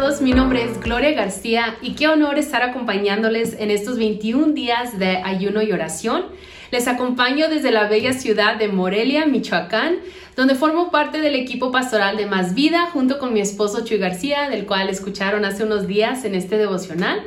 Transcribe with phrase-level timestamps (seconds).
[0.00, 4.98] todos, mi nombre es Gloria García y qué honor estar acompañándoles en estos 21 días
[4.98, 6.24] de ayuno y oración.
[6.70, 9.96] Les acompaño desde la bella ciudad de Morelia, Michoacán,
[10.36, 14.48] donde formo parte del equipo pastoral de Más Vida junto con mi esposo Chuy García,
[14.48, 17.22] del cual escucharon hace unos días en este devocional.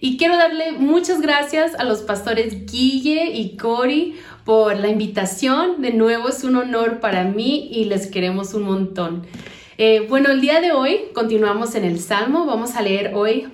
[0.00, 5.80] Y quiero darle muchas gracias a los pastores Guille y Cori por la invitación.
[5.80, 9.26] De nuevo es un honor para mí y les queremos un montón.
[9.82, 12.44] Eh, bueno, el día de hoy continuamos en el Salmo.
[12.44, 13.48] Vamos a leer hoy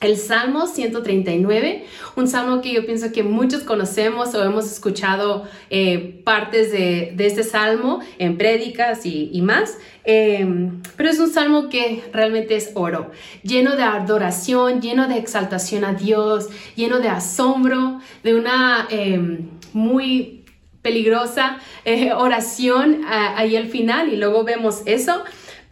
[0.00, 1.84] el Salmo 139,
[2.16, 7.44] un salmo que yo pienso que muchos conocemos o hemos escuchado eh, partes de, este
[7.44, 13.12] salmo en prédicas y, más, em, pero es un salmo que realmente es oro,
[13.44, 20.42] lleno de adoración, lleno de exaltación a Dios, lleno de asombro, de una em, muy
[20.82, 25.22] peligrosa eh, oración ahí al final y luego vemos eso.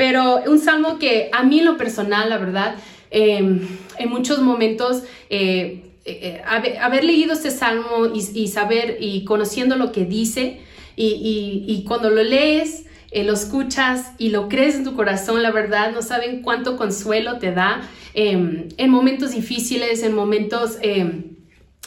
[0.00, 2.74] Pero un salmo que a mí en lo personal, la verdad,
[3.10, 9.93] em, en muchos momentos, eh, eh, haber, leído este salmo y, saber y conociendo lo
[9.93, 10.60] que dice,
[10.96, 15.93] y, cuando lo lees, eh, lo escuchas y lo crees en tu corazón, la verdad,
[15.93, 20.78] no saben cuánto consuelo te da em, en momentos difíciles, en momentos...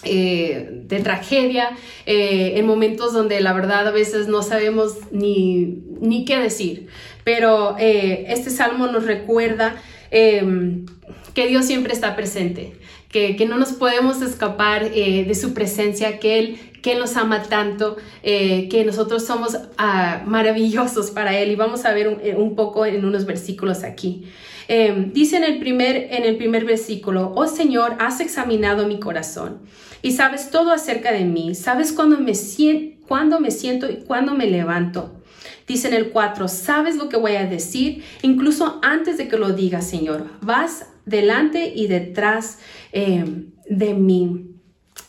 [0.05, 1.71] Em, de tragedia,
[2.05, 6.87] en momentos donde la verdad a veces no sabemos ni, ni qué decir.
[7.23, 9.75] Pero eh, este salmo nos recuerda
[10.11, 10.85] em,
[11.33, 12.73] que Dios siempre está presente,
[13.09, 17.95] que, no nos podemos escapar eh, de su presencia, que Él, que nos ama tanto,
[18.23, 21.51] eh, que nosotros somos ah, maravillosos para Él.
[21.51, 24.25] Y vamos a ver un, poco en unos versículos aquí.
[24.67, 29.61] Em, dice en el, primer, en el primer versículo, oh Señor, has examinado mi corazón
[30.03, 35.23] y sabes todo acerca de mí, sabes cuándo me, me siento y cuándo me levanto.
[35.65, 39.53] Dice en el 4, sabes lo que voy a decir, incluso antes de que lo
[39.53, 40.27] diga, Señor.
[40.41, 42.59] Vas delante y detrás
[42.91, 43.23] eh,
[43.69, 44.49] de mí.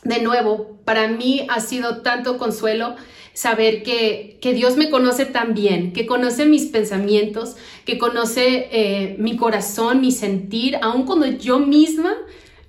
[0.03, 2.95] De nuevo, para mí ha sido tanto consuelo
[3.33, 9.17] saber que, que, Dios me conoce tan bien, que conoce mis pensamientos, que conoce eh,
[9.19, 12.15] mi corazón, mi sentir, aun cuando yo misma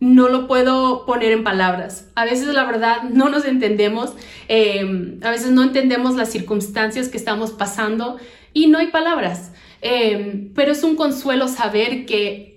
[0.01, 2.09] no lo puedo poner en palabras.
[2.15, 4.13] A veces la verdad no nos entendemos,
[4.49, 8.19] em, a veces no entendemos las circunstancias que estamos pasando
[8.53, 9.53] y no hay palabras.
[9.81, 12.56] Em, pero es un consuelo saber que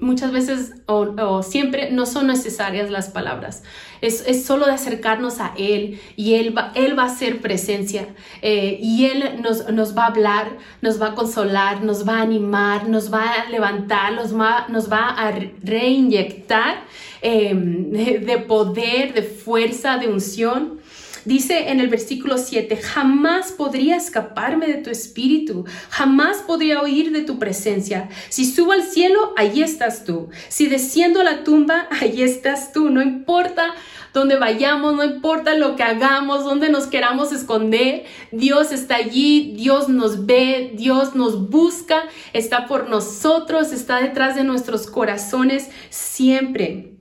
[0.00, 3.62] muchas veces o, siempre no son necesarias las palabras.
[4.00, 8.08] Es, es, solo de acercarnos a Él y Él va, él va a ser presencia
[8.42, 12.22] eh, y Él nos, nos, va a hablar, nos va a consolar, nos va a
[12.22, 15.32] animar, nos va a levantar, nos va, nos va a
[15.62, 16.84] reinyectar
[17.22, 20.83] em, de poder, de fuerza, de unción.
[21.24, 27.22] Dice en el versículo 7, jamás podría escaparme de tu espíritu, jamás podría huir de
[27.22, 28.10] tu presencia.
[28.28, 30.28] Si subo al cielo, allí estás tú.
[30.48, 32.90] Si desciendo a la tumba, allí estás tú.
[32.90, 33.74] No importa
[34.12, 39.88] dónde vayamos, no importa lo que hagamos, dónde nos queramos esconder, Dios está allí, Dios
[39.88, 46.93] nos ve, Dios nos busca, está por nosotros, está detrás de nuestros corazones siempre.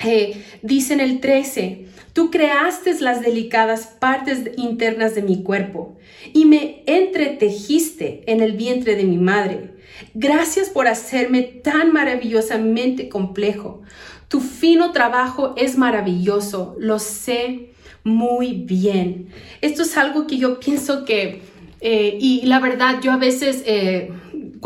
[0.00, 5.96] Eh, dice en el 13, tú creaste las delicadas partes internas de mi cuerpo
[6.34, 9.70] y me entretejiste en el vientre de mi madre.
[10.12, 13.82] Gracias por hacerme tan maravillosamente complejo.
[14.28, 17.70] Tu fino trabajo es maravilloso, lo sé
[18.04, 19.28] muy bien.
[19.62, 21.40] Esto es algo que yo pienso que,
[21.80, 23.62] eh, y la verdad, yo a veces...
[23.66, 24.10] Eh,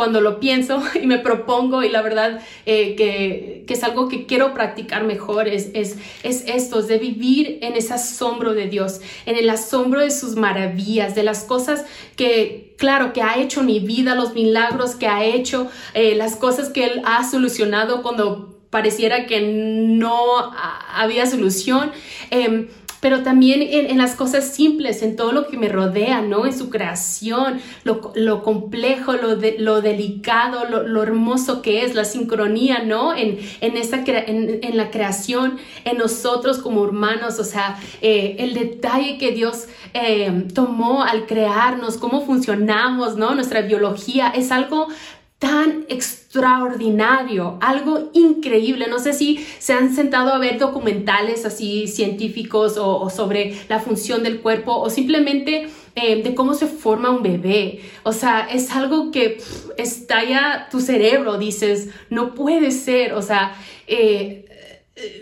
[0.00, 4.24] cuando lo pienso y me propongo y la verdad eh, que, que, es algo que
[4.24, 9.02] quiero practicar mejor es, es, es esto, es de vivir en ese asombro de Dios,
[9.26, 11.84] en el asombro de sus maravillas, de las cosas
[12.16, 16.70] que, claro, que ha hecho mi vida, los milagros que ha hecho, eh, las cosas
[16.70, 20.50] que Él ha solucionado cuando pareciera que no
[20.94, 21.90] había solución.
[22.30, 26.46] Eh, pero también en, las cosas simples, en todo lo que me rodea, ¿no?
[26.46, 33.14] En su creación, lo, complejo, lo, lo delicado, lo, hermoso que es, la sincronía, ¿no?
[33.16, 39.32] En, en, en, la creación, en nosotros como hermanos, o sea, eh, el detalle que
[39.32, 43.34] Dios eh, tomó al crearnos, cómo funcionamos, ¿no?
[43.34, 44.88] Nuestra biología es algo
[45.38, 46.19] tan extraordinario,
[47.60, 48.86] algo increíble.
[48.88, 54.22] No sé si se han sentado a ver documentales así científicos o, sobre la función
[54.22, 57.80] del cuerpo o simplemente eh, de cómo se forma un bebé.
[58.04, 59.38] O sea, es algo que
[59.76, 63.14] estalla tu cerebro, dices, no puede ser.
[63.14, 63.52] O sea,
[63.88, 64.46] eh,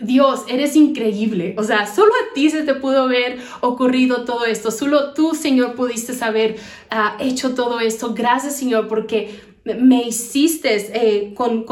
[0.01, 1.55] Dios, eres increíble.
[1.57, 4.71] O sea, solo a ti se te pudo haber ocurrido todo esto.
[4.71, 6.57] Solo tú, Señor, pudiste haber
[6.89, 8.13] ah, hecho todo esto.
[8.13, 11.65] Gracias, Señor, porque me hiciste, eh, con,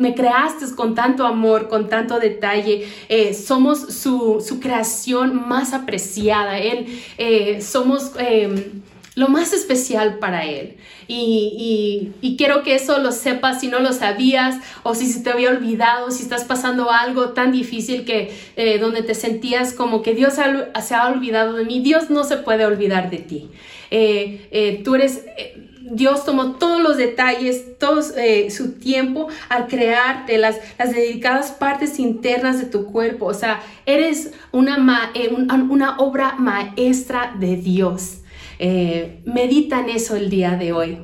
[0.00, 2.86] me creaste con tanto amor, con tanto detalle.
[3.08, 6.58] Eh, somos su, creación más apreciada.
[6.58, 6.86] Él,
[7.18, 8.82] eh, somos em,
[9.14, 10.76] lo más especial para Él.
[11.06, 15.50] Y, quiero que eso lo sepas si no lo sabías o si se te había
[15.50, 20.34] olvidado, si estás pasando algo tan difícil que eh, donde te sentías como que Dios
[20.34, 21.80] se ha olvidado de mí.
[21.80, 23.50] Dios no se puede olvidar de ti.
[23.90, 25.24] Eh, eh, tú eres...
[25.86, 28.00] Dios tomó todos los detalles, todo
[28.48, 33.26] su tiempo al crearte las, las, dedicadas partes internas de tu cuerpo.
[33.26, 35.12] O sea, eres una,
[35.68, 38.23] una obra maestra de Dios.
[38.58, 40.98] Eh, medita en eso el día de hoy.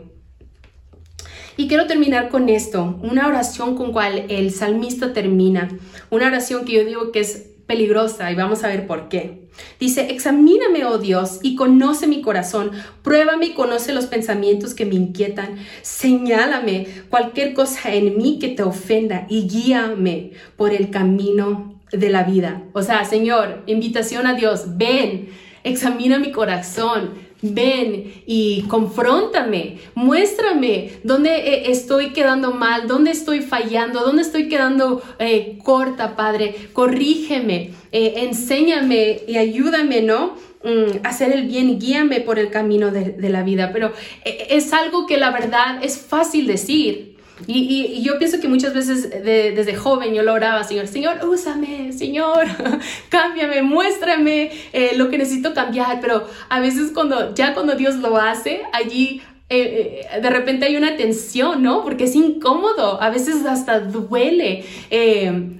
[1.56, 5.68] Y quiero terminar con esto, una oración con cual el salmista termina,
[6.08, 9.48] una oración que yo digo que es peligrosa y vamos a ver por qué.
[9.78, 12.70] Dice, examíname, oh Dios, y conoce mi corazón,
[13.02, 18.62] pruébame y conoce los pensamientos que me inquietan, señálame cualquier cosa en mí que te
[18.62, 22.62] ofenda y guíame por el camino de la vida.
[22.72, 25.28] O sea, Señor, invitación a Dios, ven,
[25.64, 27.10] examina mi corazón,
[27.42, 35.02] ven y confróntame, muéstrame dónde eh, estoy quedando mal, dónde estoy fallando, dónde estoy quedando
[35.18, 40.34] eh, corta, Padre, corrígeme, eh, enséñame y ayúdame, ¿no?
[40.62, 43.92] Mm, hacer el bien, guíame por el camino de, de la vida, pero
[44.24, 47.09] es algo que la verdad es fácil decir,
[47.46, 52.46] y, yo pienso que muchas veces desde joven yo lo oraba, Señor, Señor, úsame, Señor,
[53.08, 58.16] cámbiame, muéstrame eh, lo que necesito cambiar, pero a veces cuando ya cuando Dios lo
[58.16, 61.82] hace, allí eh, eh, de repente hay una tensión, ¿no?
[61.82, 64.64] Porque es incómodo, a veces hasta duele,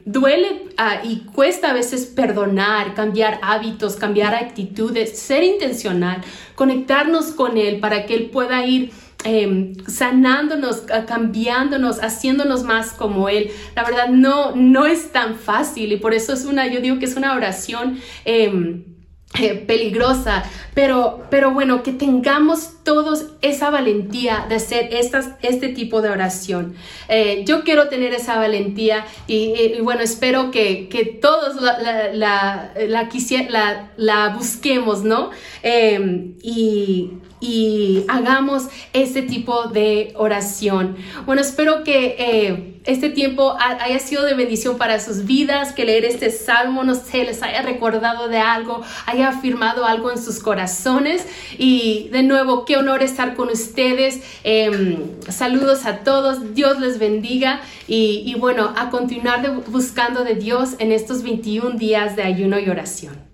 [0.04, 6.20] duele ah, y cuesta a veces perdonar, cambiar hábitos, cambiar actitudes, ser intencional,
[6.54, 8.92] conectarnos con Él para que Él pueda ir
[9.24, 13.50] Em, sanándonos, cambiándonos, haciéndonos más como Él.
[13.76, 17.04] La verdad no, no es tan fácil y por eso es una, yo digo que
[17.04, 17.98] es una oración.
[18.24, 18.84] Em,
[19.38, 20.42] eh, peligrosa,
[20.74, 26.74] pero, pero bueno, que tengamos todos esa valentía de hacer estas, este tipo de oración.
[27.08, 34.28] Eh, yo quiero tener esa valentía y, bueno, espero que, que todos la, la, la,
[34.30, 35.30] busquemos, ¿no?
[35.62, 40.96] Em, y y hagamos este tipo de oración.
[41.24, 46.04] Bueno, espero que eh, este tiempo haya sido de bendición para sus vidas, que leer
[46.04, 51.26] este salmo, no sé, les haya recordado de algo, haya afirmado algo en sus corazones.
[51.58, 54.20] Y de nuevo, qué honor estar con ustedes.
[54.44, 60.92] Em, saludos a todos, Dios les bendiga y bueno, a continuar buscando de Dios en
[60.92, 63.29] estos 21 días de ayuno y oración.